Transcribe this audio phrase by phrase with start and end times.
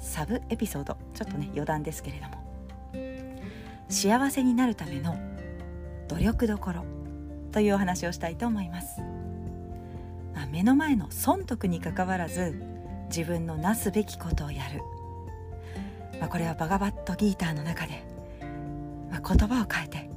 [0.00, 0.96] サブエピソード。
[1.14, 2.40] ちょっとね余談ですけれども。
[3.88, 5.16] 幸せになるための
[6.08, 7.00] 努力どころ。
[7.52, 9.00] というお話をしたいと思います、
[10.34, 12.62] まあ、目の前の損得にかかわらず
[13.08, 14.82] 自分のなすべきことをやる、
[16.20, 18.04] まあ、これはバガバットギーターの中で、
[19.10, 20.10] まあ、言葉を変えて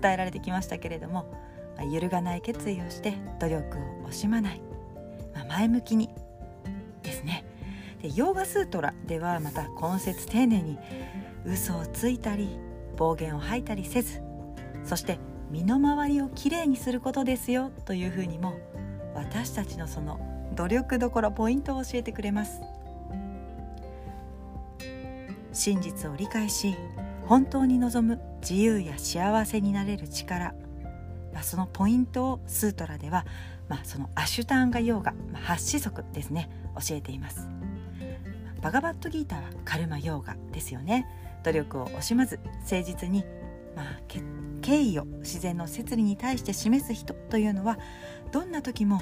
[0.00, 1.34] 伝えられてきましたけれども、
[1.76, 4.60] まあ、揺るがない決意をして努力を惜しまない、
[5.34, 6.10] まあ、前向きに
[8.02, 10.78] でヨーガスートラではまた根節丁寧に
[11.44, 12.58] 嘘をついたり
[12.96, 14.22] 暴言を吐いたりせず
[14.84, 15.18] そして
[15.50, 18.54] 身の回りをきれいにすることですよというふうにも
[19.14, 20.20] 私たちのその
[20.54, 22.60] 努力どころポイントを教えてくれます。
[25.58, 26.76] 真実を理解し
[27.26, 30.54] 本当に望む自由や幸せになれる力、
[31.34, 33.26] まあ、そのポイントをスートラでは、
[33.68, 36.48] まあ、そのアシュタンガヨーガ、まあ、八子則ですね
[36.88, 37.48] 教えています。
[38.60, 41.06] バガバットギータはカルマヨーガですよね。
[41.44, 43.24] 努力を惜しまず誠実に、
[43.76, 44.00] まあ、
[44.60, 47.78] 敬意を自然の摂理に対して示す人というのは
[48.32, 49.00] どんな時も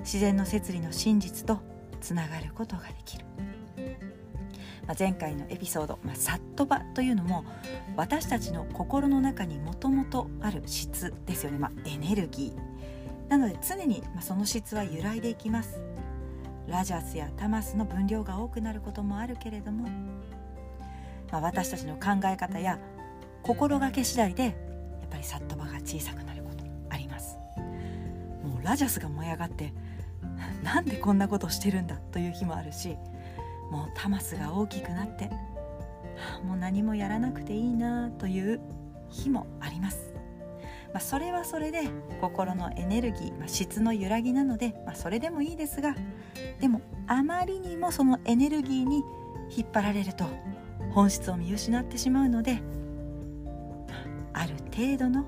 [0.00, 1.60] 自然の摂理の真実と
[2.00, 3.24] つながることができる。
[4.86, 7.44] まあ、前回のエピソード、まあ、サットバというのも
[7.96, 13.28] 私たちの心の中にもともとある質ですよね、まあ、エネルギー。
[13.28, 15.80] なので常に、まあ、その質は揺らいでいきます。
[16.68, 19.88] ラジャスやタマスの分量が多くなることもあるけれども、
[21.30, 22.78] まあ、私たちの考え方や
[23.42, 24.54] 心がけ次第でやっ
[25.10, 27.36] ぱりサットバが小さくなることあります
[28.42, 29.72] もうラジャスが燃え上がって
[30.62, 32.96] なんでこんなことしてるんだという日もあるし
[33.70, 35.28] もうタマスが大きくなって、
[36.44, 38.60] もう何もやらなくていいなという
[39.10, 40.15] 日もあります。
[40.96, 41.90] まあ、それはそれで
[42.22, 45.94] 心のエネルギー、まあ、質の揺らぎなので、まあ、それでもいいですが
[46.58, 49.04] でもあまりにもそのエネルギーに
[49.54, 50.24] 引っ張られると
[50.92, 52.62] 本質を見失ってしまうので
[54.32, 55.26] ある程度の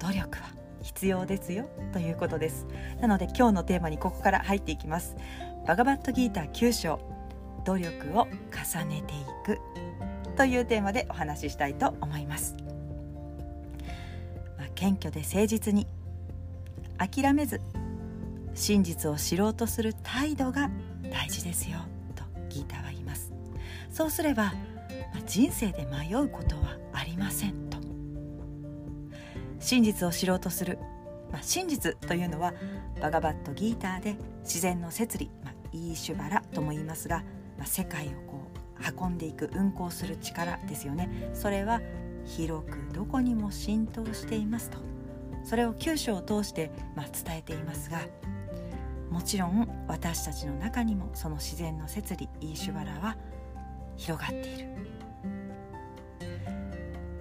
[0.00, 0.50] 努力は
[0.82, 2.66] 必要ですよということです。
[3.00, 5.16] なので今日のテーマにここから入っていきます。
[5.66, 7.00] バガバットギーター9章
[7.64, 9.58] 努力を重ねていく
[10.36, 12.54] というテーマでお話ししたいと思います、
[14.78, 15.88] 謙虚で誠実に
[16.98, 17.60] 諦めず
[18.54, 20.70] 真実を知ろうとする態度が
[21.10, 21.78] 大事ですよ
[22.14, 23.32] とギーターは言います。
[23.90, 24.52] そうすれば、
[25.12, 27.78] ま、人生で迷うことはありませんと。
[29.58, 30.78] 真実を知ろうとする、
[31.32, 32.54] まあ、真実というのは
[33.00, 37.24] バガバットギーターで自然の摂理、まあ、イーシュバラとも言いますが
[37.58, 41.30] まあ、世界をこう運んでいく運行する力ですよね。
[41.34, 41.80] それは
[42.36, 44.88] 広くどこにも浸透していますと。
[45.48, 48.02] それを九章を通して、まあ、伝えていますが
[49.10, 53.16] もちろん私たちの中にもその自然の摂理イーシュバラは
[53.96, 54.68] 広がっている、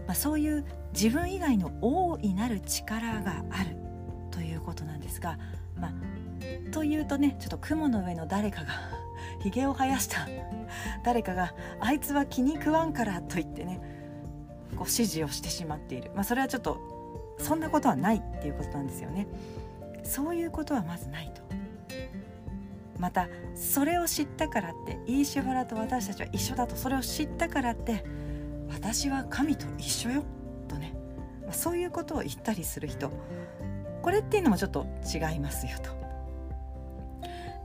[0.05, 3.77] まあ、そういう自分以外の大いなる力がある
[4.29, 5.39] ということなんですが、
[5.79, 5.93] まあ、
[6.71, 8.73] というとねちょっと雲の上の誰かが
[9.41, 10.27] ひげを生やした
[11.05, 13.96] 誰かが「あいつは気に食わんから」と言ってね
[14.77, 16.79] こう指示をしてしまっている、まあ、それはちょっと
[17.39, 19.27] そんなことはないっていうことなんですよね。
[20.03, 21.41] そういうことはまずないと。
[22.97, 28.03] またそれを知ったからってイーシュバラと私たちは一緒だとそれを知ったからって
[28.69, 30.23] 私は神と一緒よ
[30.67, 30.95] とね、
[31.43, 33.11] まあ、そういうことを言ったりする人
[34.01, 35.91] これっていうのもちょっと違いますよと。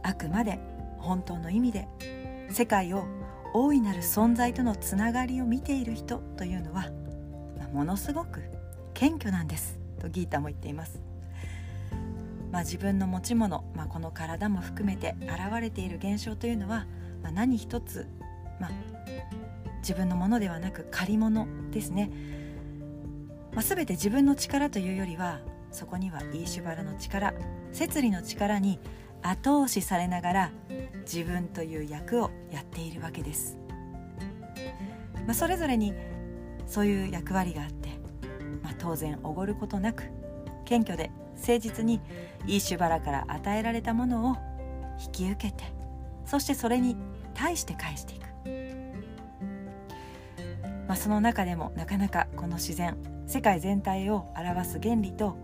[0.03, 0.59] あくまで
[0.99, 1.88] 本当の意味で
[2.50, 3.05] 世界を
[3.55, 6.91] 大いなる存在とのつながりを見ている人というのは、
[7.72, 8.42] ものすごく
[8.94, 11.00] 謙虚なんですとギータも言っています。
[12.52, 16.86] まあ、自分の持ち物、まあ、この体も含めて現れている現象というのは、
[17.22, 18.06] まあ、何一つ、
[18.60, 18.70] まあ、
[19.78, 22.10] 自分のものではなく借り物ですね、
[23.52, 25.40] まあ、全て自分の力というよりは
[25.70, 27.32] そこにはイーシュバラの力
[27.72, 28.78] 摂理の力に
[29.22, 30.52] 後押しされながら
[31.10, 33.56] 自分という役をやっているわけです、
[35.26, 35.94] まあ、それぞれに
[36.67, 37.88] そういう役割があって、
[38.62, 40.05] まあ、当然おごることなく
[40.64, 42.00] 謙虚で誠実に
[42.47, 44.37] イーシュバラから与えられたものを
[45.05, 45.64] 引き受けて
[46.25, 46.97] そしてそれに
[47.35, 48.23] 対して返していく。
[50.88, 55.37] まあ、その中でもなかなかこの自然世界全体を表す原理と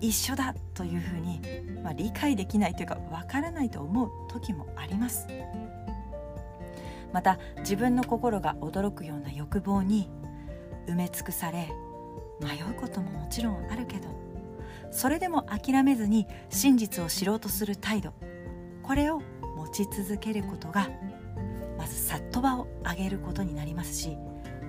[0.00, 1.40] 一緒だというふうに、
[1.82, 5.26] まあ、理解できないというかわからないと思う時もあります。
[7.16, 10.10] また自分の心が驚くような欲望に
[10.86, 11.70] 埋め尽くされ
[12.42, 14.10] 迷うことももちろんあるけど
[14.90, 18.12] それでも諦めずに真実を知ろうとする態度。
[18.82, 19.22] これを
[19.56, 20.90] 持ち続けることが
[21.78, 24.18] まずさっと場を上げることになりますし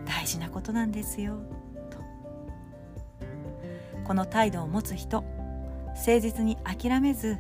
[0.05, 1.35] 大事なことなんですよ
[1.91, 1.97] と。
[4.05, 5.21] この態度を持つ人
[5.97, 7.39] 誠実に諦めず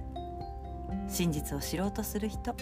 [1.07, 2.57] 真実を知ろうとする人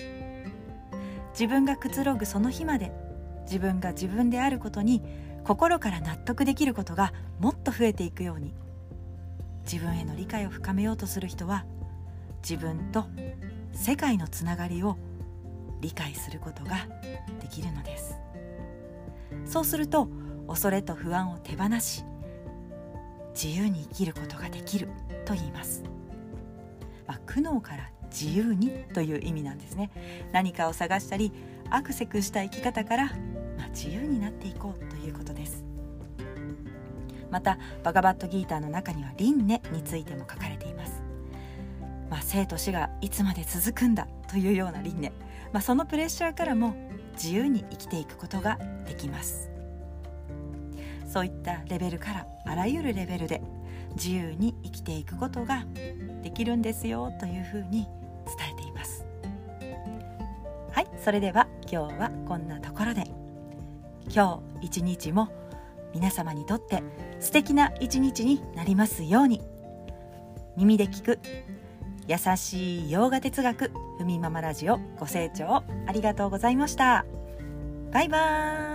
[1.39, 2.91] 自分がくつろぐその日まで
[3.43, 5.03] 自分が自分であることに
[5.43, 8.53] 心から納得できることがもっと増えていくように
[9.71, 11.65] 自分への理解を深めようとする人は
[12.41, 13.05] 自分と
[13.73, 14.97] 世界のつながりを
[15.81, 16.87] 理解することが
[17.41, 18.17] できるのです。
[19.45, 20.07] そうすると
[20.47, 22.03] 恐れと不安を手放し
[23.33, 24.87] 自由に生きることができる
[25.25, 25.83] と言います、
[27.07, 29.91] まあ、苦悩から自由にという意味なんですね。
[30.31, 31.31] 何かを探したり
[31.69, 33.05] アクセクした生き方から、
[33.57, 35.65] まあ、自由になっていこうということです。
[37.31, 41.03] またバガバットギーターの中には輪廻についても書かれています、
[42.09, 45.11] まあ、生と死がいつまで続くんだというような輪廻、
[45.51, 46.75] まあ、そのプレッシャーからも
[47.13, 48.57] 自由に生きていくことが
[48.87, 49.49] できます。
[51.07, 53.41] そういったレベルからあらゆるレベルで
[53.95, 55.65] 自由に生きていくことが
[56.25, 57.87] できるんですよというふうに
[58.25, 59.05] 伝えています。
[60.71, 63.03] はいそれでは今日はこんなところで。
[64.13, 65.29] 今日一日も
[65.93, 66.83] 皆様にとって
[67.19, 69.41] 素敵な一日になりますように。
[70.57, 71.19] 耳で聞く
[72.07, 77.05] 優しい洋画哲学ふみママラジオご清聴ありがとうございました。
[77.91, 78.74] バイバーイ。